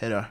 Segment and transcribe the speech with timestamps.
[0.00, 0.24] Hej då.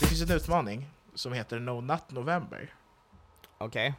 [0.00, 2.74] Det finns en utmaning som heter No Nut November.
[3.58, 3.94] Okej.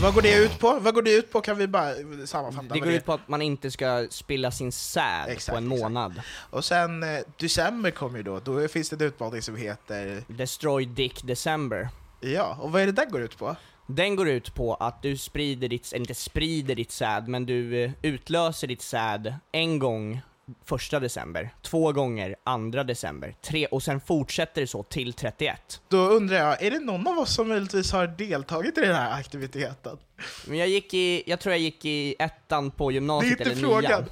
[0.00, 0.78] Vad går det ut på?
[0.80, 1.40] Vad går det ut på?
[1.40, 1.94] Kan vi bara
[2.26, 2.74] sammanfatta?
[2.74, 5.82] Det går ut på att man inte ska spilla sin säd Exakt, på en exakt.
[5.82, 6.22] månad.
[6.50, 10.22] Och sen eh, december kommer ju då, då finns det en utmaning som heter...
[10.28, 11.88] Destroy Dick December.
[12.20, 13.56] Ja, och vad är det där går ut på?
[13.86, 17.84] Den går ut på att du sprider ditt, eller inte sprider ditt säd, men du
[17.84, 20.20] eh, utlöser ditt säd en gång
[20.64, 25.80] första december, två gånger andra december, tre, och sen fortsätter det så till 31.
[25.88, 29.18] Då undrar jag, är det någon av oss som möjligtvis har deltagit i den här
[29.20, 29.98] aktiviteten?
[30.46, 33.44] Men jag gick i, jag tror jag gick i ettan på Det är gymnasiet inte
[33.50, 33.82] eller frågan.
[33.82, 34.04] nian.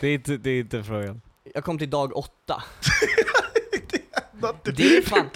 [0.00, 1.20] Det är inte, det är inte frågan.
[1.54, 2.62] Jag kom till dag åtta.
[4.64, 5.30] Det är fan,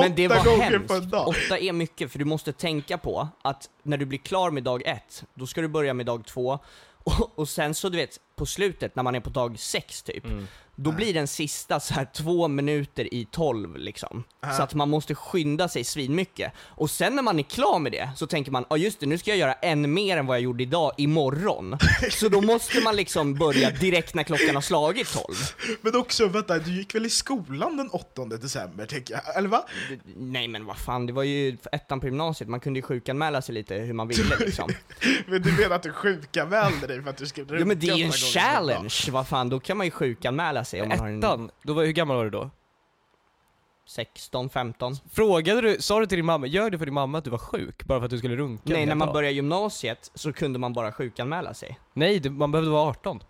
[0.00, 1.14] men det var hemskt.
[1.14, 4.82] Åtta är mycket, för du måste tänka på att när du blir klar med dag
[4.86, 6.58] ett, då ska du börja med dag två,
[7.04, 10.24] och, och sen så du vet, på slutet när man är på dag sex typ,
[10.24, 14.24] Mm då blir den sista så här två minuter i tolv liksom.
[14.56, 16.52] Så att man måste skynda sig svinmycket.
[16.58, 19.18] Och sen när man är klar med det, så tänker man, ja just det, nu
[19.18, 21.78] ska jag göra än mer än vad jag gjorde idag, imorgon.
[22.10, 25.36] så då måste man liksom börja direkt när klockan har slagit tolv.
[25.80, 29.36] Men också, vänta, du gick väl i skolan den 8 december, tänker jag?
[29.36, 29.64] Eller va?
[30.16, 33.54] Nej men vad fan, det var ju ettan på gymnasiet, man kunde ju sjukanmäla sig
[33.54, 34.70] lite hur man ville liksom.
[35.26, 37.96] Men du menar att du sjukanmälde dig för att du skulle Ja men det är
[37.96, 41.18] ju en challenge, vad fan, då kan man ju sjukanmäla sig om man har en
[41.18, 42.50] Ettan, då var, hur gammal var du då?
[43.86, 44.96] 16, 15.
[45.12, 47.38] Frågade du, sa du till din mamma, gör det för din mamma att du var
[47.38, 47.84] sjuk?
[47.84, 50.92] Bara för att du skulle runka Nej, när man började gymnasiet så kunde man bara
[50.92, 51.78] sjukanmäla sig.
[51.92, 53.20] Nej, du, man behövde vara 18.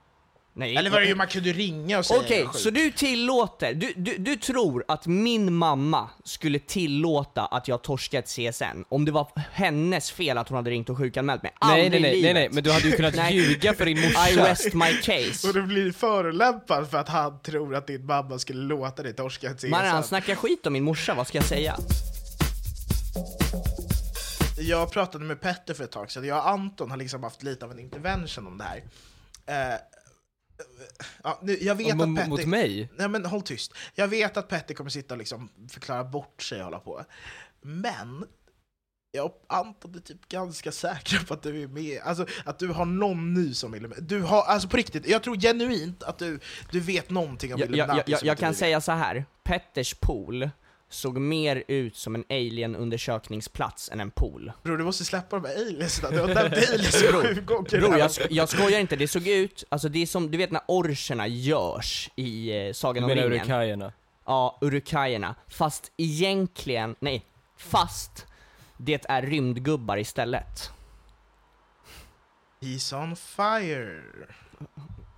[0.57, 0.77] Nej.
[0.77, 2.63] Eller var det ju man kunde ringa och säga Okej, jag är sjuk.
[2.63, 8.19] så du tillåter, du, du, du tror att min mamma skulle tillåta att jag torskade
[8.19, 11.53] ett CSN om det var hennes fel att hon hade ringt och sjukanmält mig?
[11.63, 14.31] Nej, nej, nej, nej, nej, men du hade ju kunnat ljuga för din morsa.
[14.31, 15.49] I rest my case.
[15.49, 19.51] Och du blir förolämpad för att han tror att din mamma skulle låta dig torska
[19.51, 19.71] ett CSN.
[19.71, 21.77] Man han snackar skit om min morsa, vad ska jag säga?
[24.59, 27.65] Jag pratade med Petter för ett tag sedan, jag och Anton har liksom haft lite
[27.65, 28.83] av en intervention om det här.
[29.47, 29.79] Eh,
[31.23, 32.31] ja, nu, jag vet Om- att mot- Petter...
[32.31, 32.89] mot mig?
[32.97, 33.73] Nej men håll tyst.
[33.95, 37.05] Jag vet att Petter kommer sitta och liksom förklara bort sig och hålla på.
[37.61, 38.25] Men
[39.13, 42.69] jag och Anton är typ ganska säkra på att du är med, alltså att du
[42.69, 44.03] har någon ny som Illuminati.
[44.03, 46.39] Du har, alltså på riktigt, jag tror genuint att du,
[46.71, 49.25] du vet någonting om Jag, jag, Illuminati jag, som jag inte kan säga så här.
[49.45, 50.51] Petters pool
[50.89, 54.53] såg mer ut som en alien-undersökningsplats än en pool.
[54.63, 58.09] Bror du måste släppa de här aliensna, du har nämnt aliens sju gånger Bror, jag,
[58.09, 61.27] sk- jag skojar inte, det såg ut, alltså det är som, du vet när orcherna
[61.27, 63.41] görs i eh, Du Sagan om menar ringen?
[63.41, 63.93] urkajerna?
[64.27, 65.35] Ja, urukajerna.
[65.49, 67.25] Fast egentligen, nej,
[67.57, 68.27] fast
[68.77, 70.71] det är rymdgubbar istället.
[72.61, 74.03] He's on fire.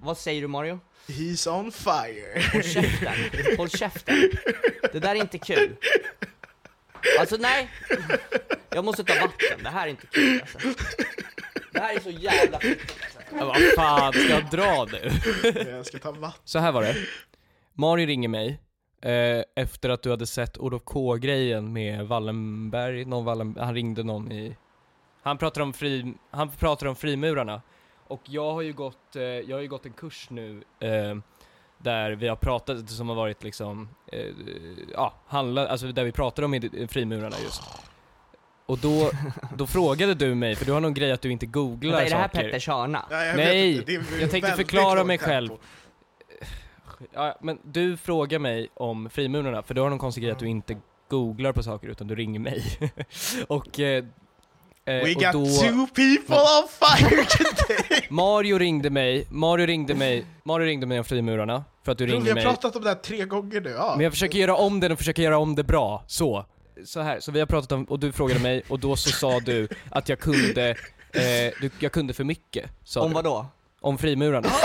[0.01, 0.81] Vad säger du Mario?
[1.07, 2.43] He's on fire.
[2.53, 4.31] Håll käften, håll käften.
[4.93, 5.77] Det där är inte kul.
[7.21, 7.71] Alltså nej,
[8.71, 10.59] jag måste ta vatten, det här är inte kul alltså.
[11.73, 13.47] Det här är så jävla fittigt alltså.
[13.47, 15.11] Vad fan, ska jag dra nu?
[15.71, 16.41] jag ska ta vatten.
[16.45, 16.97] Så här var det.
[17.75, 18.61] Mario ringer mig
[19.03, 24.33] eh, efter att du hade sett Olof K-grejen med Wallenberg, någon Wallen, han ringde någon
[24.33, 24.57] i...
[25.23, 27.63] Han pratar om fri, han pratar om frimurarna.
[28.09, 31.17] Och jag har ju gått, eh, jag har ju gått en kurs nu eh,
[31.79, 34.27] där vi har pratat, som har varit liksom, eh,
[34.93, 37.63] ja, handla, alltså där vi pratar om frimurarna just.
[38.67, 39.11] Och då,
[39.57, 42.11] då frågade du mig, för du har någon grej att du inte googlar Vänta, är
[42.11, 42.43] det här saker.
[42.43, 43.07] Petters hörna?
[43.11, 45.51] Ja, jag Nej, vet det jag tänkte förklara mig själv.
[47.13, 50.49] Ja, men du frågar mig om frimurarna, för du har någon konstig grej att du
[50.49, 50.77] inte
[51.09, 52.65] googlar på saker utan du ringer mig.
[53.49, 54.05] och, eh,
[54.85, 57.76] eh, We och got då, two people on fire today!
[58.11, 62.13] Mario ringde mig, Mario ringde mig, Mario ringde mig om frimurarna, för att du Bror,
[62.13, 62.45] vi ringde har mig.
[62.45, 63.71] pratat om det här tre gånger nu.
[63.71, 63.93] Ja.
[63.97, 66.47] Men jag försöker göra om det och försöker göra om det bra, så.
[66.85, 69.41] Så här, så vi har pratat om, och du frågade mig, och då så sa
[69.41, 70.71] du att jag kunde,
[71.13, 73.15] eh, du, jag kunde för mycket, sa Om du.
[73.15, 73.47] vad då?
[73.81, 74.49] Om frimurarna.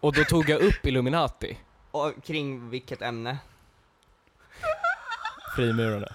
[0.00, 1.58] Och då tog jag upp Illuminati,
[1.90, 3.38] Och kring vilket ämne?
[5.56, 6.08] Frimurarna.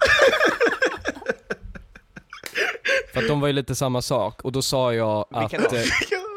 [3.12, 5.52] För att de var ju lite samma sak, och då sa jag att...
[5.52, 5.76] Vilka då?
[5.76, 5.82] eh,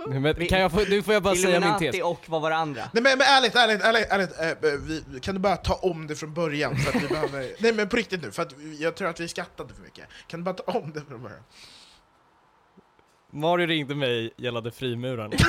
[0.21, 1.81] Men, kan jag få, nu får jag bara säga min tes.
[1.81, 2.81] Illuminati och vad var det andra?
[2.93, 6.15] Nej men, men ärligt, ärligt, ärligt, ärligt eh, vi, kan du bara ta om det
[6.15, 6.77] från början?
[6.77, 9.27] För att vi behöver, nej men på riktigt nu, för att jag tror att vi
[9.27, 10.05] skattade för mycket.
[10.27, 11.39] Kan du bara ta om det från början?
[13.33, 15.35] Mario ringde mig gällande frimurarna.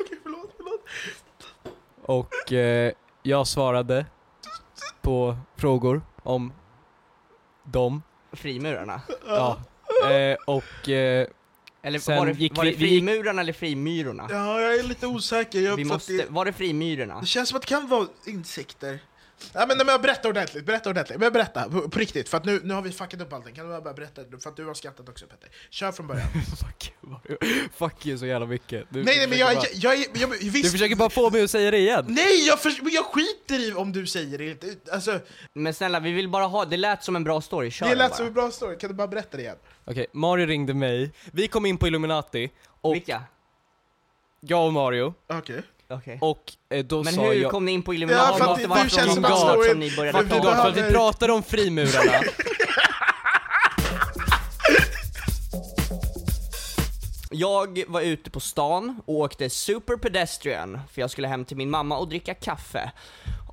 [0.00, 2.33] Okej, förlåt, förlåt.
[2.44, 2.92] Och eh,
[3.22, 4.06] jag svarade
[5.02, 6.52] på frågor om
[7.64, 8.02] dem.
[8.32, 9.00] Frimurarna?
[9.26, 9.58] Ja.
[10.10, 11.26] Eh, och eh,
[11.82, 14.26] Eller Sen var det, gick var det vi- vi gick- frimurarna eller frimyrorna?
[14.30, 15.60] Ja, jag är lite osäker.
[15.60, 17.20] Jag, Vi att måste, det, var det frimyrorna?
[17.20, 18.98] det känns som att det kan vara insekter.
[19.52, 21.20] Ja, men, nej, men berätta ordentligt, berätta ordentligt.
[21.20, 23.54] Men berätta, på, på riktigt, för att nu, nu har vi fuckat upp allting.
[23.54, 25.48] Kan du bara berätta, för att du har skattat också Petter.
[25.70, 26.28] Kör från början.
[26.32, 27.38] fuck, you,
[27.76, 28.86] fuck you så jävla mycket.
[28.90, 31.30] Du, nej, nej, men jag, försöker jag, bara, jag, jag, jag, du försöker bara få
[31.30, 32.04] mig att säga det igen.
[32.08, 34.76] Nej, jag, för, jag skiter i om du säger det inte.
[34.92, 35.20] Alltså,
[35.52, 38.10] Men snälla, vi vill bara ha, det lät som en bra story, kör det lät
[38.10, 38.16] bara.
[38.16, 39.56] som en bra story, kan du bara berätta det igen?
[39.84, 41.12] Okej, Mario ringde mig.
[41.32, 42.50] Vi kom in på Illuminati,
[42.80, 43.22] och Vilka?
[44.40, 45.62] jag och Mario, Okej.
[45.94, 46.18] Okej.
[46.20, 47.50] och eh, då Men sa hur jag...
[47.50, 49.78] kom ni in på Ja, för att Måste det- du från känns som att som
[49.78, 50.56] ni började prata om.
[50.56, 52.12] för att vi pratade om frimurarna.
[57.30, 61.70] Jag var ute på stan och åkte super pedestrian, för jag skulle hem till min
[61.70, 62.92] mamma och dricka kaffe.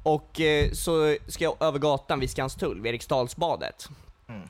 [0.04, 3.90] Och eh, så ska jag över gatan vid Skanstull, vid Eriksdalsbadet.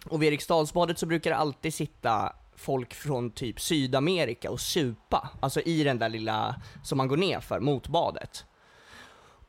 [0.10, 5.62] Och vid Eriksdalsbadet så brukar det alltid sitta folk från typ Sydamerika och supa, alltså
[5.62, 8.46] i den där lilla som man går ner för mot badet.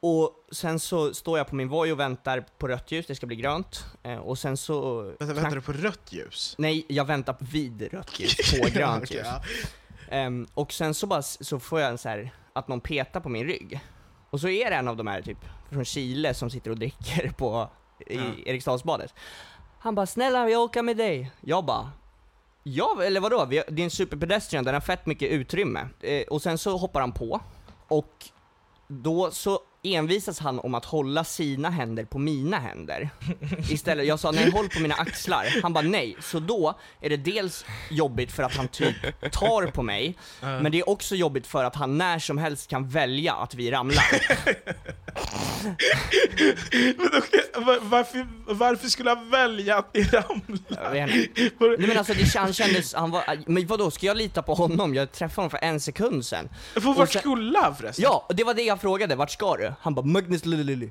[0.01, 3.27] Och sen så står jag på min Voi och väntar på rött ljus, det ska
[3.27, 3.85] bli grönt.
[4.03, 5.03] Eh, och sen så...
[5.03, 6.55] Vänta, väntar du på rött ljus?
[6.59, 9.27] Nej, jag väntar vid rött ljus, på grönt ljus.
[10.11, 13.29] Ehm, och sen så bara, så får jag en så här att någon petar på
[13.29, 13.81] min rygg.
[14.31, 15.39] Och så är det en av de här typ
[15.71, 17.71] från Chile som sitter och dricker på,
[18.07, 18.23] i Ja.
[18.47, 19.15] Eriksdalsbadet.
[19.79, 21.91] Han bara 'Snälla, jag åker med dig' Jag bara
[22.63, 23.45] Ja, eller vadå?
[23.45, 25.89] Vi Det är en superpedestrian, den har fett mycket utrymme.
[26.01, 27.41] Eh, och sen så hoppar han på,
[27.89, 28.27] och
[28.89, 33.11] då så envisas han om att hålla sina händer på mina händer.
[33.71, 36.17] Istället, jag sa nej håll på mina axlar, han bara nej.
[36.21, 38.97] Så då är det dels jobbigt för att han typ
[39.33, 42.89] tar på mig, men det är också jobbigt för att han när som helst kan
[42.89, 44.05] välja att vi ramlar.
[47.55, 50.93] Men var- varför, varför skulle han välja att ni Jag ramlar?
[50.93, 51.55] vet inte.
[51.61, 54.95] Nej men alltså det han kändes, han var, men vadå, ska jag lita på honom?
[54.95, 56.49] Jag träffade honom för en sekund sen.
[56.75, 58.03] För vart skulle han förresten?
[58.03, 59.72] Ja, det var det jag frågade, vart ska du?
[59.81, 60.91] Han bara 'Magnus Lillelilly'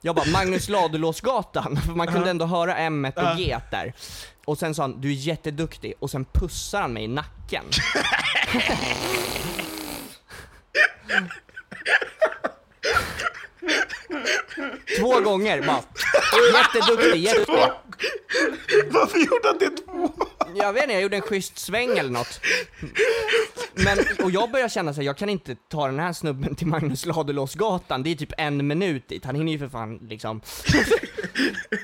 [0.00, 3.36] Jag bara, Magnus Ladulåsgatan, för man kunde ändå höra M och.
[3.38, 3.92] G där.
[4.44, 7.64] Och sen sa han, du är jätteduktig, och sen pussar han mig i nacken.
[15.00, 15.80] Två gånger bara.
[16.54, 17.58] Jätteduktig, jätteduktig.
[18.90, 20.12] Varför gjorde han det två?
[20.54, 22.40] Jag vet inte, jag gjorde en schysst sväng eller något.
[23.74, 26.66] Men, och jag börjar känna så här, jag kan inte ta den här snubben till
[26.66, 30.40] Magnus Ladulåsgatan, det är typ en minut dit, han hinner ju för fan liksom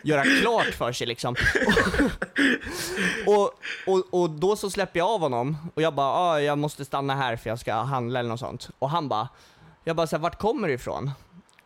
[0.02, 1.36] göra klart för sig liksom.
[3.26, 3.50] Och,
[3.86, 7.14] och, och då så släpper jag av honom, och jag bara, ah, jag måste stanna
[7.14, 8.70] här för jag ska handla eller något sånt.
[8.78, 9.28] Och han bara,
[9.84, 11.10] jag bara så här, vart kommer du ifrån?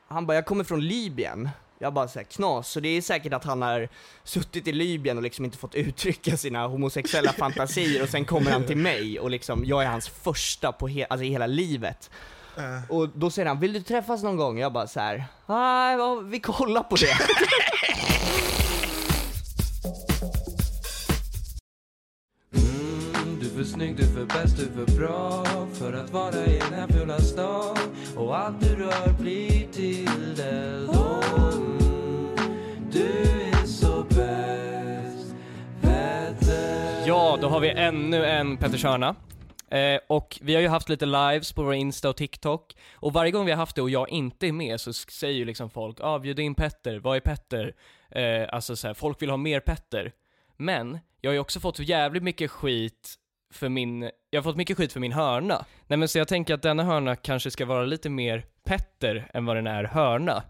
[0.09, 1.49] Han bara, jag kommer från Libyen.
[1.85, 3.89] Jag bara såhär, knas, så det är säkert att han har
[4.25, 8.65] suttit i Libyen och liksom inte fått uttrycka sina homosexuella fantasier och sen kommer han
[8.67, 12.11] till mig och liksom, jag är hans första på he- alltså i hela livet.
[12.89, 14.59] Och då säger han, vill du träffas någon gång?
[14.59, 17.17] Jag bara så här, nej, ja, vi kollar på det.
[23.41, 26.47] Du är för snygg, du är för bäst, du är för bra för att vara
[26.47, 27.77] i den här fula stan
[28.17, 29.64] och allt du rör blir
[37.55, 39.17] har vi ännu en Petter Körna.
[39.69, 43.31] Eh, och vi har ju haft lite lives på vår Insta och TikTok, och varje
[43.31, 45.97] gång vi har haft det och jag inte är med så säger ju liksom folk
[46.01, 47.75] ah, bjud in Petter, vad är Petter?
[48.11, 50.13] Eh, alltså så här, folk vill ha mer Petter.
[50.57, 53.15] Men, jag har ju också fått jävligt mycket skit
[53.53, 55.65] för min, jag har fått mycket skit för min hörna.
[55.87, 59.47] Nej men så jag tänker att denna hörna kanske ska vara lite mer Petter än
[59.47, 60.43] vad den är hörna.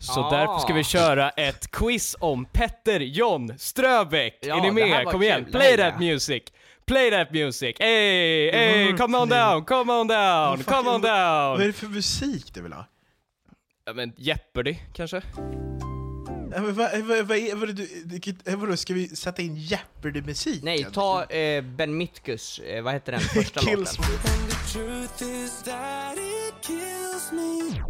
[0.00, 0.30] Så Ah.
[0.30, 4.38] därför ska vi köra ett quiz om Petter John Ströbeck.
[4.42, 5.06] Ja, är ni med?
[5.06, 5.52] Kom igen, kul.
[5.52, 6.42] play that music!
[6.86, 7.76] Play that music!
[7.78, 11.66] Hey, hey, come on down, come on down, come on Vad är down!
[11.66, 12.84] det för musik du vill ha?
[13.86, 15.22] Ja men Jeopardy kanske?
[16.58, 20.62] Ja, men Vad, vad, vad, är- vad, du- vadå, ska vi sätta in Jeopardy-musik?
[20.62, 24.14] Nej, ta eh, Ben Mitkus, eh, vad heter den första Kills låten?
[24.14, 27.82] And the truth is that it kills me.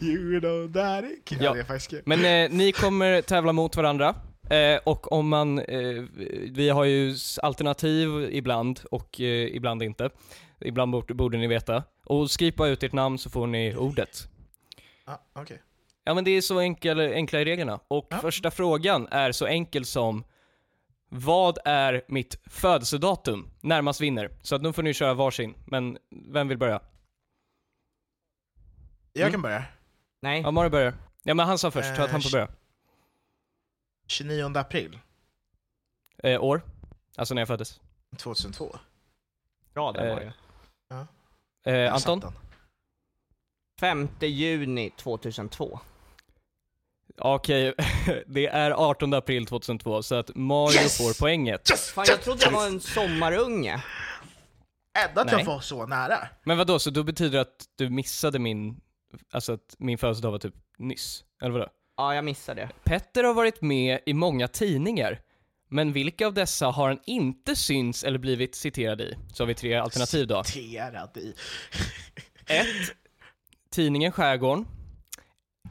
[0.06, 1.32] You know that it...
[1.40, 1.56] Ja.
[1.68, 2.02] Ja, kul.
[2.04, 4.14] Men eh, ni kommer tävla mot varandra.
[4.50, 6.04] Eh, och om man, eh,
[6.50, 10.10] vi har ju alternativ ibland och eh, ibland inte.
[10.60, 11.82] Ibland borde, borde ni veta.
[12.04, 14.28] Och skriv bara ut ert namn så får ni ordet.
[15.04, 15.60] Ah, okej.
[16.08, 17.80] Ja men det är så enkel, enkla i reglerna.
[17.88, 18.18] Och Ja.
[18.18, 20.24] första frågan är så enkel som
[21.10, 23.50] Vad är mitt födelsedatum?
[23.60, 24.30] Närmast vinner.
[24.42, 25.54] Så att nu får ni köra varsin.
[25.66, 26.80] Men vem vill börja?
[29.12, 29.32] Jag Mm.
[29.32, 29.64] kan börja.
[30.20, 30.94] Nej, Ja, Mario börjar.
[31.22, 32.48] Ja men han sa först, så att han får börja.
[34.06, 34.98] 29 april
[36.22, 36.62] Eh, år?
[37.16, 37.80] Alltså när jag föddes.
[38.16, 38.76] 2002.
[39.74, 40.32] bra där eh, Mario.
[41.66, 42.20] Eh, Jag Anton?
[42.20, 42.40] satt den.
[43.80, 45.80] 5 juni 2002.
[47.20, 47.74] Okej,
[48.26, 51.70] det är 18 april 2002, så att Mario får poänget.
[51.94, 53.82] Fan jag trodde jag var en sommarunge.
[55.08, 55.34] Ändå att Nej.
[55.38, 56.28] jag var så nära.
[56.44, 58.80] Men vad då så då betyder det att du missade min,
[59.30, 61.24] alltså att min födelsedag var typ nyss?
[61.42, 61.68] Eller vadå?
[61.96, 62.70] Ja, jag missade det.
[62.84, 65.20] Petter har varit med i många tidningar,
[65.68, 69.14] men vilka av dessa har han inte syns eller blivit citerad i?
[69.32, 70.44] Så har vi tre alternativ då.
[70.44, 71.34] Citerad i.
[72.46, 72.66] 1.
[73.70, 74.66] Tidningen Skärgården.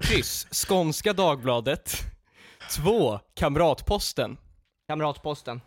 [0.02, 0.48] Kryss.
[0.52, 2.04] Skånska Dagbladet.
[2.72, 3.20] 2.
[3.34, 4.38] Kamratposten.
[4.90, 5.62] Kamratposten.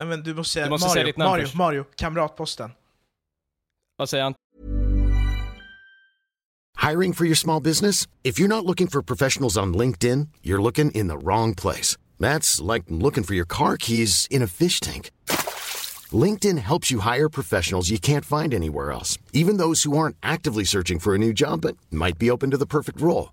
[0.00, 1.54] Nej men du måste säga Du måste Mario, säga ditt namn Mario, först.
[1.54, 2.70] Mario, Kamratposten.
[3.96, 4.34] Vad säger han?
[6.90, 8.08] Hiring for your small business?
[8.22, 11.96] If you're not looking for professionals on LinkedIn, you're looking in the wrong place.
[12.20, 15.10] That's like looking for your car keys in a fish tank.
[16.12, 20.64] LinkedIn helps you hire professionals you can't find anywhere else, even those who aren't actively
[20.64, 23.32] searching for a new job but might be open to the perfect role.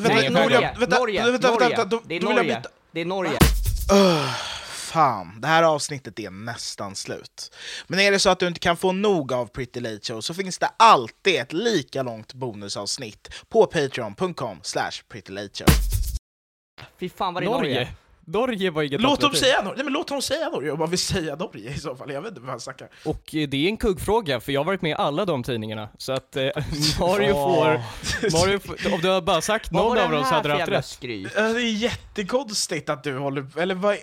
[0.00, 0.74] Vänta, Norge, Norge.
[0.78, 1.22] vänta, Norge.
[1.22, 1.76] vänta, vänta, Norge.
[1.76, 2.56] vänta, då, det är Norge.
[2.56, 2.68] byta.
[2.92, 3.38] Det är Norge.
[3.92, 4.34] Öh,
[4.68, 7.54] fan, det här avsnittet är nästan slut.
[7.86, 10.34] Men är det så att du inte kan få nog av Pretty Late Show så
[10.34, 15.68] finns det alltid ett lika långt bonusavsnitt på patreon.com slash prettylateshow.
[17.00, 17.74] Fy fan vad det är Norge.
[17.74, 17.88] Norge.
[18.26, 20.90] Norge var inget Låt dem säga Norge, nej men låt dem säga Norge om man
[20.90, 22.88] vill säga Norge i så fall, jag vet inte vad han snackar.
[23.04, 25.88] Och eh, det är en kuggfråga, för jag har varit med i alla de tidningarna.
[25.98, 26.42] Så att eh,
[27.00, 27.80] Mario får,
[28.38, 30.86] Mario får, om du har bara sagt någon av dem så hade du haft rätt.
[30.86, 31.34] skryt?
[31.34, 33.58] Det är jättekonstigt att du håller...
[33.58, 33.98] Eller vad, eh,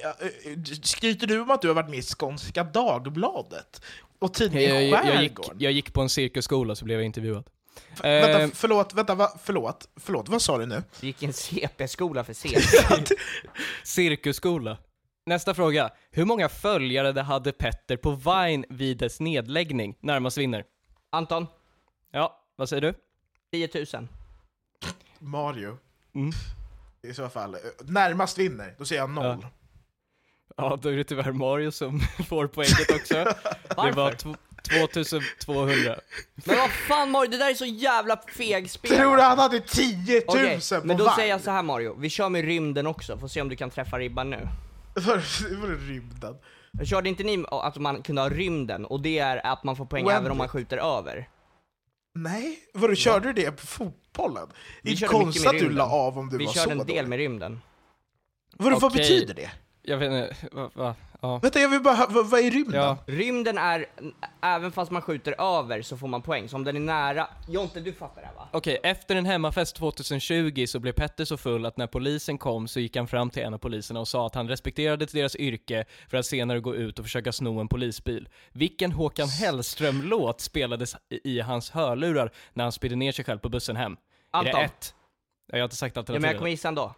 [0.81, 3.81] skryter du om att du har varit med i Skånska Dagbladet?
[4.19, 7.43] Och tidningen Jag, jag, jag, gick, jag gick på en cirkusskola så blev jag intervjuad.
[7.93, 10.83] F- Eh, Vänta, förlåt, vänta, va, förlåt, förlåt, vad sa du nu?
[11.01, 12.61] Du gick i en CP-skola för CP.
[13.83, 14.77] Cirkusskola.
[15.25, 15.89] Nästa fråga.
[16.11, 19.95] Hur många följare det hade Petter på Vine vid dess nedläggning?
[19.99, 20.63] Närmast vinner.
[21.09, 21.47] Anton,
[22.11, 22.93] Ja, vad säger du?
[23.51, 24.07] 10 000.
[25.19, 25.77] Mario.
[26.15, 26.31] Mm.
[27.01, 27.53] I så fall.
[27.55, 29.37] eh, Närmast vinner, då säger jag noll.
[29.41, 29.49] Ja.
[30.57, 31.99] Ja, då är det tyvärr Mario som
[32.29, 33.13] får poänget också.
[33.13, 33.35] det
[33.77, 34.35] var Varför?
[34.69, 35.95] 2200.
[36.45, 38.91] Men vad fan Mario, det där är så jävla fegspel.
[38.97, 41.15] Tror du han hade 10 000 Okej, på men då Vine?
[41.15, 43.69] säger jag så här Mario, vi kör med rymden också, får se om du kan
[43.69, 44.47] träffa ribban nu.
[44.95, 45.01] Var
[45.61, 46.35] var det rymden?
[46.85, 50.03] Körde inte ni att man kunde ha rymden, och det är att man får poäng
[50.03, 50.17] Wembley.
[50.17, 51.29] även om man skjuter över?
[52.15, 54.47] Nej, vadå, körde du det på fotbollen?
[54.47, 55.77] Det Vi är körde mycket konstigt med att du rymden.
[55.77, 57.07] la av om du Vi var körde så en del dålig.
[57.09, 57.61] med rymden.
[58.57, 59.01] Vadå, vad Okej.
[59.01, 59.51] betyder det?
[59.85, 60.95] Jag vet inte, va, va?
[61.21, 61.37] Ja.
[61.37, 62.81] Vänta, jag vill bara hö- vad, vad är rymden?
[62.81, 62.97] Ja.
[63.05, 63.85] Rymden är,
[64.41, 67.27] även fast man skjuter över så får man poäng, så om den är nära...
[67.47, 68.47] Jonte, du fattar det här va?
[68.51, 72.79] Okej, efter en hemmafest 2020 så blev Petter så full att när polisen kom så
[72.79, 76.17] gick han fram till en av poliserna och sa att han respekterade deras yrke för
[76.17, 78.29] att senare gå ut och försöka sno en polisbil.
[78.51, 83.49] Vilken Håkan Hellström-låt spelades i, i hans hörlurar när han spydde ner sig själv på
[83.49, 83.91] bussen hem?
[83.91, 83.97] Är
[84.37, 84.53] Anton.
[84.53, 84.95] det ett?
[85.47, 86.37] Jag har inte sagt Ja, men jag alternativet.
[86.37, 86.93] kommer gissa ändå.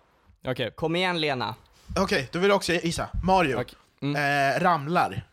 [0.47, 0.71] Okej.
[0.75, 1.55] Kom igen Lena.
[1.99, 3.09] Okej, då vill jag också gissa.
[3.23, 3.61] Mario.
[3.61, 3.75] Okej.
[4.01, 4.15] Mm.
[4.55, 5.27] Eh, ramlar.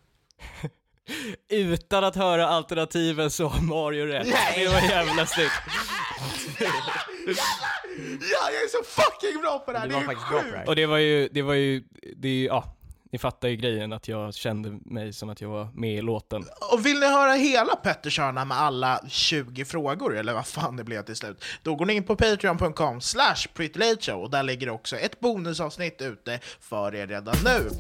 [1.51, 4.27] Utan att höra alternativen så har Mario rätt.
[4.27, 4.65] Nej.
[4.65, 5.53] Det var jävla snyggt.
[8.21, 9.87] Ja, jag är så fucking bra på det här!
[9.87, 10.53] Du Det var är faktiskt bra på sjukt!
[10.53, 10.69] det här.
[10.69, 11.83] Och det var ju, det var ju,
[12.17, 12.77] det är ju, ja.
[13.13, 16.45] Ni fattar ju grejen att jag kände mig som att jag var med i låten.
[16.73, 20.85] Och vill ni höra hela Petters hörna med alla 20 frågor, eller vad fan det
[20.85, 24.97] blev till slut, då går ni in på patreon.com slash prettylateshow och där ligger också
[24.97, 27.71] ett bonusavsnitt ute för er redan nu.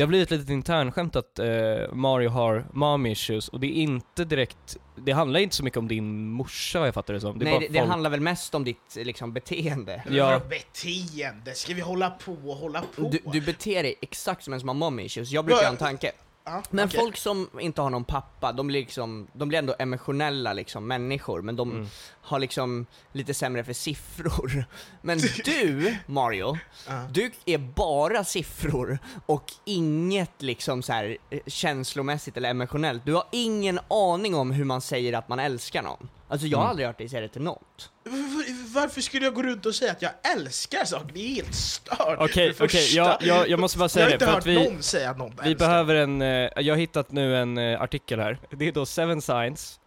[0.00, 1.46] Det har blivit ett litet internskämt att eh,
[1.92, 5.88] Mario har mom issues och det är inte direkt, det handlar inte så mycket om
[5.88, 7.38] din morsa vad jag fattar det som.
[7.38, 10.02] Det är Nej, bara det, det folk- handlar väl mest om ditt liksom, beteende.
[10.10, 10.40] Ja.
[10.50, 11.54] Beteende?
[11.54, 13.08] Ska vi hålla på och hålla på?
[13.08, 15.72] Du, du beter dig exakt som en som har mom issues, jag brukar Ja, ha
[15.72, 16.12] en tanke.
[16.44, 17.00] Ja, Men okej.
[17.00, 21.42] folk som inte har någon pappa, de blir liksom, de blir ändå emotionella liksom, människor,
[21.42, 21.86] men de Mm.
[22.22, 24.64] har liksom lite sämre för siffror.
[25.02, 27.02] Men du, Mario, Ja.
[27.10, 33.02] du är bara siffror och inget liksom så här eh, känslomässigt eller emotionellt.
[33.04, 36.08] Du har ingen aning om hur man säger att man älskar någon.
[36.30, 36.70] Alltså jag har Mm.
[36.70, 37.90] aldrig hört dig säga det till något.
[38.04, 41.10] Var- Varför skulle jag gå runt och säga att jag älskar saker?
[41.14, 41.98] Det är helt stört.
[41.98, 42.96] Okej, okej, första.
[42.96, 44.82] jag, jag, jag måste bara jag säga har det inte för hört att vi, någon
[44.82, 45.66] säga att någon vi älskar.
[45.68, 48.38] behöver en, eh, jag har hittat nu en eh, artikel här.
[48.50, 49.80] Det är då seven signs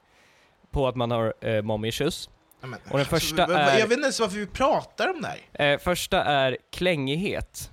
[0.72, 2.30] på att man har eh, mom issues.
[2.62, 5.22] Ja, men, och den första alltså, är- Jag vet inte ens varför vi pratar om
[5.22, 5.28] det
[5.58, 5.74] här.
[5.74, 7.70] Eh, första är klängighet.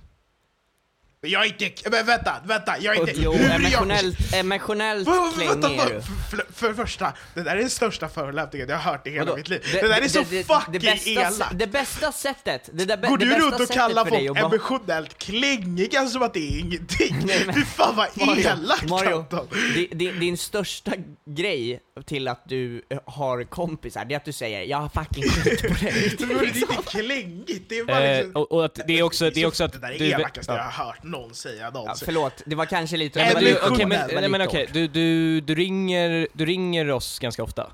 [1.27, 1.89] Jag är inte...
[1.89, 3.13] Men vänta, vänta, jag är inte...
[3.21, 5.07] Jo, hur är jag- emotionellt, emotionellt
[5.39, 6.01] vänta, du.
[6.29, 9.25] för, för det första, det där är den största förolämpningen jag har hört i hela
[9.25, 9.37] Vadå?
[9.37, 9.61] mitt liv.
[9.73, 11.51] Det, där är så fucking bästa, elakt!
[11.59, 14.45] Det bästa sättet, det, där, Går det du bästa runt och kallar folk att bara-
[14.45, 17.17] emotionellt klängiga som att det är ingenting?
[17.25, 19.47] Nej, men- Fy fan vad Mario, elakt Mario, Anton!
[19.75, 20.91] di- di- din största
[21.25, 25.23] grej till att du eh, har kompisar, det är att du säger 'Jag har fucking
[25.23, 28.41] skit på dig' Det är inte klängigt, det är bara Eh, liksom...
[28.41, 30.05] och, och att det är också, det är så- också att Det där är du...
[30.05, 30.57] elakaste ja.
[30.57, 32.05] jag har hört någon säga ja, någonsin.
[32.05, 33.19] Förlåt, det var kanske lite...
[33.19, 33.87] Nej, men du, hårt.
[33.87, 37.71] men, nej, men okej, du, du, du, ringer, du ringer oss ganska ofta.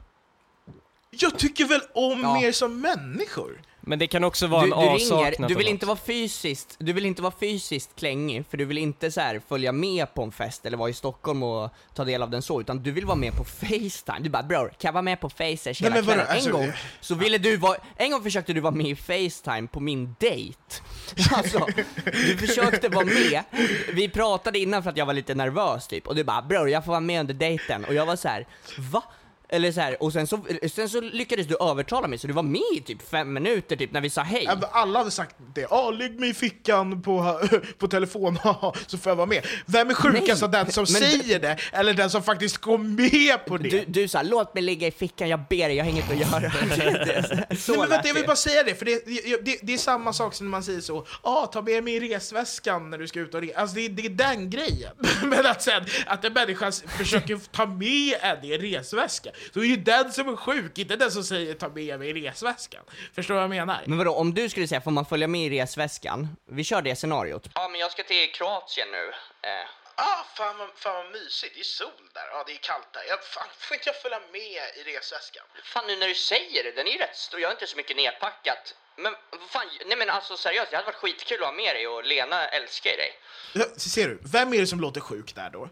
[1.10, 2.41] Jag tycker väl om Ja.
[2.41, 3.62] er som människor?
[3.88, 6.76] Men det kan också vara Du, en du avsaknad ringer, du vill inte vara fysiskt,
[6.80, 10.23] du vill inte vara fysiskt klängig, för du vill inte så här följa med på
[10.23, 13.06] en fest eller vara i Stockholm och ta del av den så, utan du vill
[13.06, 14.19] vara med på Facetime.
[14.19, 16.54] Du bara 'bror, kan jag vara med på Facetime hela men vadå, kvällen?' alltså- en
[16.54, 16.71] gång
[17.02, 20.58] så ville du vara, en gång försökte du vara med i Facetime på min dejt.
[21.32, 21.67] Alltså,
[22.04, 23.43] du försökte vara med,
[23.93, 26.86] vi pratade innan för att jag var lite nervös typ, och du bara 'bror, jag
[26.86, 28.47] får vara med under dejten' och jag var så här:
[28.78, 29.04] 'va?'
[29.50, 30.40] Eller så här, och sen så,
[30.72, 33.92] sen så lyckades du övertala mig så du var med i typ fem minuter typ
[33.92, 34.44] när vi sa hej.
[34.46, 35.66] Ja, Alla hade sagt det.
[35.72, 37.40] Ah, lägg mig i fickan på,
[37.78, 38.40] på telefon,
[38.88, 39.46] så får jag vara med.
[39.66, 43.46] Vem är sjukast av den som men- säger det, eller den som faktiskt går med
[43.46, 43.70] på det?
[43.70, 46.18] Du, du sa låt mig ligga i fickan, jag ber dig, jag har inget att
[46.18, 46.52] göra.
[47.58, 49.06] Så Nej, men vänta, jag vill bara säga det, för det,
[49.46, 52.00] det, det, är samma sak som när man säger så, ah, ta med mig i
[52.00, 53.60] resväskan när du ska ut och resa.
[53.60, 54.94] Alltså det, det är den grejen.
[55.24, 59.78] Men att sen, att en människa försöker ta med en i resväska, så är ju
[59.78, 62.84] den som är sjuk, inte den som säger ta med mig i resväskan.
[63.15, 63.84] Förstår du vad jag menar?
[63.86, 66.28] Men vadå, om du skulle säga får man följa med i resväskan?
[66.45, 67.50] Vi kör det scenariot.
[67.54, 69.06] Ja men jag ska till Kroatien nu.
[69.50, 69.67] Eh.
[70.00, 73.04] Ah, fan vad, fan vad mysigt, det är sol där, ja det är kallt där.
[73.10, 75.45] Jag, fan, får inte jag följa med i resväskan?
[75.63, 77.78] Fan nu när du säger det, den är ju rätt stor, jag har inte så
[77.78, 78.76] mycket nedpackat.
[78.95, 81.88] Men vad fan, nej men alltså seriöst, det hade varit skitkul att ha med dig
[81.88, 83.12] och Lena älskar ju dig.
[83.54, 85.69] Ja, ser du, vem är det som låter sjuk där då?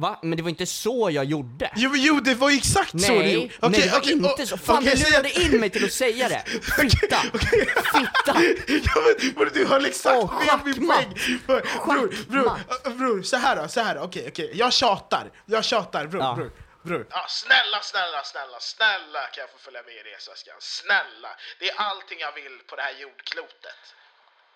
[0.00, 0.18] Va?
[0.22, 1.70] Men det var inte så jag gjorde.
[1.76, 3.48] Jo, men jo det var exakt så du Nej, gjorde.
[3.48, 4.56] nej Okej, det var okej, inte så.
[4.56, 6.42] Fan okej, du lurade in mig till att säga det.
[6.80, 7.16] Fitta!
[7.16, 8.34] Fitta!
[8.94, 9.00] Ja,
[9.36, 11.14] men, du har exakt Åh, med min poäng!
[11.46, 14.50] Bror, bror, äh, bror, så här då, så här då, okej, okej.
[14.54, 16.34] Jag tjatar, jag tjatar, bror, Ja.
[16.34, 16.50] bror.
[16.82, 17.06] Bror.
[17.10, 20.54] Ja, snälla, snälla, snälla, snälla kan jag få följa med i resväskan?
[20.60, 21.30] Snälla!
[21.58, 23.80] Det är allting jag vill på det här jordklotet.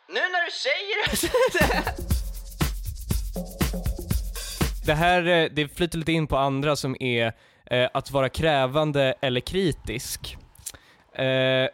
[0.09, 2.13] Nu när du säger det!
[4.85, 7.33] Det här, eh, det flyter lite in på andra som är
[7.67, 10.37] eh, att vara krävande eller kritisk.
[11.15, 11.71] Eh, Jag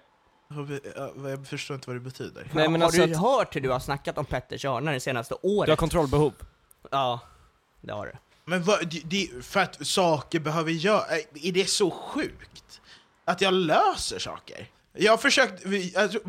[1.47, 2.51] förstår inte vad det betyder.
[2.53, 5.01] nej men har alltså du att hört hur du har snackat om Petters hörna det
[5.01, 5.79] senaste du har året?
[5.79, 6.33] kontrollbehov.
[6.91, 7.21] Ja,
[7.81, 8.13] det har du.
[8.45, 11.03] Men vad, det, det, för att saker behöver göra,
[11.43, 12.81] är det så sjukt?
[13.25, 14.67] Att jag löser saker?
[14.93, 15.65] Jag har försökt,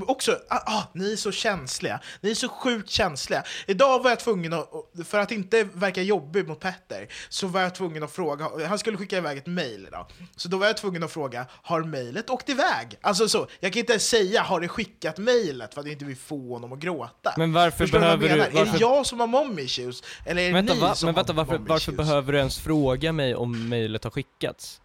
[0.08, 3.44] också, ah, ah, ni är så känsliga, ni är så sjukt känsliga.
[3.68, 4.70] Idag var jag tvungen att,
[5.06, 8.98] för att inte verka jobbig mot Petter, så var jag tvungen att fråga, han skulle
[8.98, 10.06] skicka iväg ett mail idag.
[10.36, 12.98] Så då var jag tvungen att fråga, har mejlet åkt iväg?
[13.02, 16.18] Alltså så, jag kan inte säga, har det skickat mejlet för att jag inte vill
[16.18, 17.34] få honom att gråta.
[17.38, 18.30] Men varför Förstår behöver du...
[18.30, 18.46] menar?
[18.46, 20.04] Är det Varför, jag som har mom issues?
[20.26, 22.60] Eller är det vänta, ni va, som men vänta, har varför, varför behöver du ens
[22.60, 24.82] fråga mig om mejlet har skickats?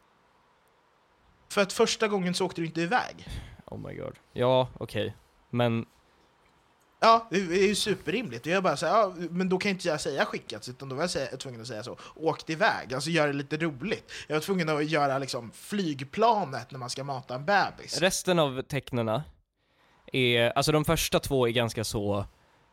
[1.52, 3.28] För att första gången så åkte du inte iväg.
[3.66, 4.14] Oh my god.
[4.32, 5.16] Ja, okej.
[5.50, 5.86] Men,
[7.00, 8.46] Ja, det är ju superrimligt.
[8.46, 11.02] Jag bara så här, ja, men då kan inte jag säga skickats, utan då var
[11.02, 14.12] jag säga, tvungen att säga så, åkt iväg, alltså göra det lite roligt.
[14.26, 18.00] Jag var tvungen att göra liksom flygplanet när man ska mata en bebis.
[18.00, 19.22] resten av tecknena
[20.12, 22.24] är, alltså de första två är ganska så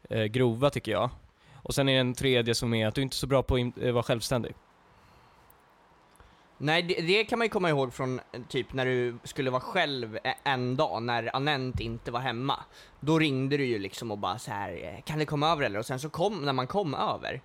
[0.10, 1.10] eh, grova tycker jag.
[1.54, 3.56] Och sen är det en tredje som är att du inte är så bra på
[3.56, 4.56] att eh, vara självständig.
[6.64, 9.62] Nej, det, det kan man ju komma ihåg från eh, typ när du skulle vara
[9.62, 12.60] själv e- en dag när Anent inte var hemma.
[13.00, 15.80] Då ringde du ju liksom och bara så här, eh, kan du komma över eller?
[15.80, 17.42] Och sen så kom, när man kom över,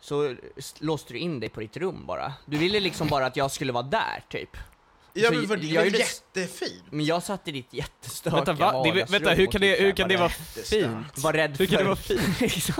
[0.00, 0.34] så
[0.78, 2.32] låste du in dig på ditt rum bara.
[2.46, 4.56] Du ville liksom bara att jag skulle vara där, typ.
[5.12, 6.84] Ja så men för det jag är gjorde- jättefint.
[6.90, 8.82] Men jag satt i ditt jättestökiga Vänta, va?
[8.82, 11.18] Det, vänta, hur och kan typ det, hur kan det vara fint?
[11.18, 11.84] Var rädd Hur kan för...
[11.84, 12.76] det vara fint?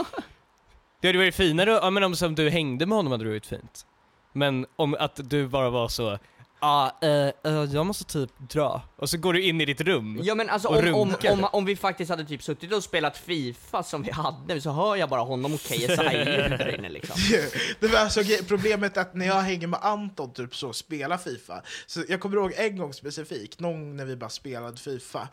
[1.00, 3.46] Det hade varit finare, ja men om som du hängde med honom hade det varit
[3.46, 3.87] fint.
[4.32, 6.18] Men om att du bara var så,
[6.60, 8.82] ja, ah, eh, eh, jag måste typ dra.
[8.96, 10.20] Och så går du in i ditt rum.
[10.22, 11.32] Ja men alltså Och om, om, runkar.
[11.32, 14.96] om, om vi faktiskt hade typ suttit och spelat FIFA som vi hade, så hör
[14.96, 17.16] jag bara honom och KSI där inne liksom.
[17.80, 21.62] Det var alltså ge- problemet att när jag hänger med Anton typ så spelar Fifa,
[21.86, 25.28] så jag kommer ihåg en gång specifikt, någon när vi bara spelade Fifa,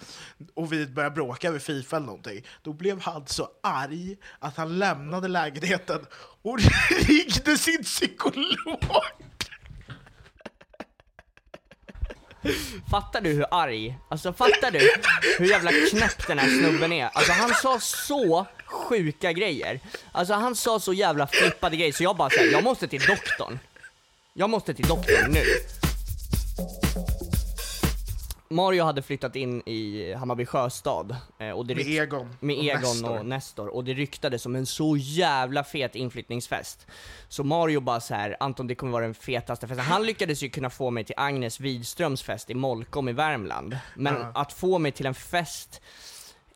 [0.56, 4.80] och vi började bråka över Fifa eller någonting, då blev han så arg att han
[4.80, 6.00] lämnade lägenheten
[6.42, 6.60] och
[7.08, 8.80] ringde sin psykolog!
[12.92, 14.92] Fattar du hur arg, alltså fattar du
[15.40, 17.10] hur jävla knäpp den här snubben är?
[17.14, 19.80] Alltså han sa så sjuka grejer.
[20.12, 23.60] Alltså han sa så jävla flippade grejer så jag bara såhär, jag måste till doktorn.
[24.34, 25.44] Jag måste till doktorn nu.
[28.50, 32.82] Mario hade flyttat in i Hammarby sjöstad eh, och det Med Egon med och Egon
[32.82, 33.18] Nestor.
[33.20, 36.88] och Nestor och det ryktades som en så jävla fet inflyttningsfest.
[37.30, 39.86] Så Mario bara så här, Anton det kommer vara den fetaste festen.
[39.86, 43.78] Han lyckades ju kunna få mig till Agnes Widströms fest i Molkom i Värmland.
[43.96, 44.32] Men Ja.
[44.36, 45.82] att få mig till en fest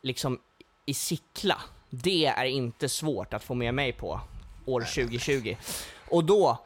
[0.02, 0.38] liksom
[0.86, 1.56] i Sickla,
[1.90, 4.20] det är inte svårt att få med mig på
[4.66, 5.56] år 2020.
[6.10, 6.64] Och då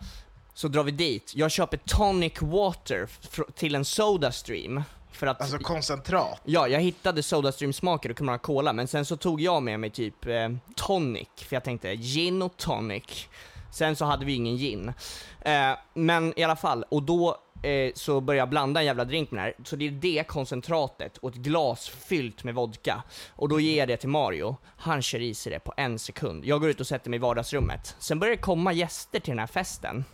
[0.55, 3.09] så drar vi dit, jag köper tonic water
[3.55, 4.83] till en Sodastream
[5.17, 6.41] för att Alltså koncentrat.
[6.45, 9.91] Ja, jag hittade Sodastream-smaker och kunde ha cola, men sen så tog jag med mig
[9.91, 13.29] typ eh, tonic, för jag tänkte gin och tonic.
[13.73, 14.93] Sen så hade vi ingen gin.
[15.41, 19.31] Eh, men i alla fall, och då eh, så började jag blanda en jävla drink
[19.31, 23.03] med det här, så det är det koncentratet och ett glas fyllt med vodka.
[23.31, 26.45] Och då ger jag det till Mario, han kör i sig det på en sekund.
[26.45, 27.97] Jag går ut och sätter mig i vardagsrummet.
[27.99, 30.05] Sen börjar det komma gäster till den här festen.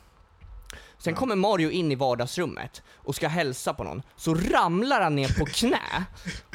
[1.05, 5.39] Sen kommer Mario in i vardagsrummet och ska hälsa på någon, så ramlar han ner
[5.39, 6.05] på knä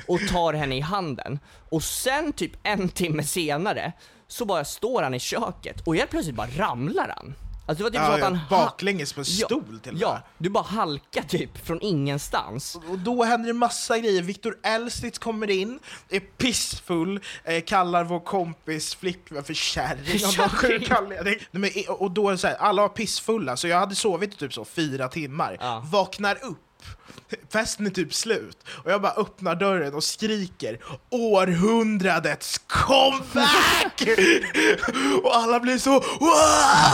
[0.07, 1.39] och tar henne i handen.
[1.69, 3.93] Och sen typ en timme senare,
[4.27, 7.33] så bara står han i köket och helt plötsligt bara ramlar han.
[7.69, 8.39] Alltså det var typ Ja, att han...
[8.49, 10.21] ja, ha- baklänges på en Ja, stol till och Ja, med.
[10.37, 12.75] du bara halkar typ från ingenstans.
[12.89, 14.21] Och då händer det massa grejer.
[14.21, 20.49] Viktor Elstitz kommer in, är pissfull, eh, kallar vår kompis flickvän för kärring av någon
[20.49, 21.35] sjuk anledning.
[21.89, 24.65] Och då är det så här, alla var pissfulla, så jag hade sovit typ så
[24.65, 25.57] fyra timmar.
[25.59, 25.83] Ja.
[25.91, 26.57] Vaknar upp,
[27.49, 34.01] festen är typ slut, och jag bara öppnar dörren och skriker århundradets comeback!
[35.23, 36.31] och alla blir så wow!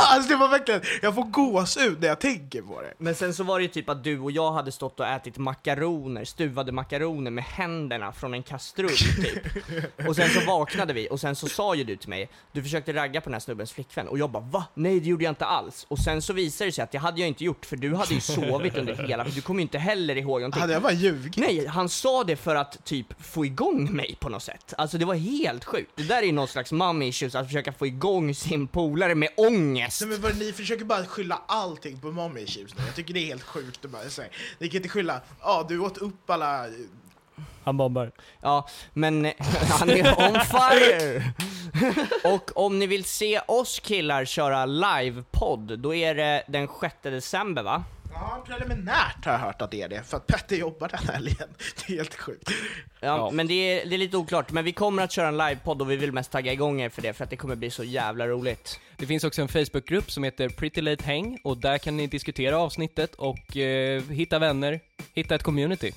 [0.10, 2.94] Alltså det var verkligen, jag får gåshud när jag tänker på det.
[2.98, 5.38] Men sen så var det ju typ att du och jag hade stått och ätit
[5.38, 9.44] makaroner, stuvade makaroner med händerna från en kastrull typ.
[10.08, 12.94] Och sen så vaknade vi och sen så sa ju du till mig, du försökte
[12.94, 14.66] ragga på den här snubbens flickvän och jag bara va?
[14.74, 15.86] Nej det gjorde jag inte alls.
[15.90, 18.14] Och sen så visade det sig att det hade jag inte gjort för du hade
[18.14, 20.62] ju sovit under hela, du kommer ju inte heller ihåg någonting.
[20.62, 21.38] Hade jag bara ljugit?
[21.38, 24.74] Nej, han sa det för att typ få igång mig på något sätt.
[24.78, 25.92] Alltså det var helt sjukt.
[25.96, 29.30] Det där är ju någon slags mommy issues, att försöka få igång sin polare med
[29.38, 30.02] ångest.
[30.02, 32.84] Nej, men vad, ni försöker bara skylla allting på mommy issues nu.
[32.86, 34.28] Jag tycker det är helt sjukt att bara säga.
[34.60, 36.66] Ni kan inte skylla, ja ah, du åt upp alla...
[37.64, 38.12] Han bombar.
[38.42, 39.26] Ja, men
[39.80, 41.34] han är on fire!
[42.24, 47.64] Och om ni vill se oss killar köra livepodd, då är det den 6 december
[47.64, 47.84] va?
[48.14, 51.36] Ja, preliminärt har jag hört att det är det, för att Petter jobbar den helgen.
[51.88, 52.50] Det är helt sjukt.
[53.00, 53.32] Ja, Ja.
[53.32, 55.92] men det är, det är lite oklart, men vi kommer att köra en livepodd och
[55.92, 58.28] vi vill mest tagga igång er för det, för att det kommer bli så jävla
[58.28, 58.80] roligt.
[58.98, 62.58] Det finns också en Facebookgrupp som heter Pretty Late Hang och där kan ni diskutera
[62.58, 64.80] avsnittet och eh, hitta vänner,
[65.14, 65.92] hitta ett community.